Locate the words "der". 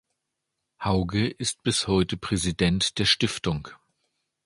2.97-3.05